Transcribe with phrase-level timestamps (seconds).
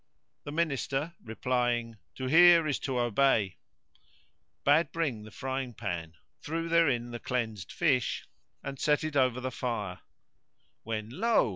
[0.45, 3.57] The Minister, replying "To hear is to obey,"
[4.63, 8.25] bade bring the frying pan, threw therein the cleansed fish
[8.63, 9.99] and set it over the fire;
[10.83, 11.49] when lo!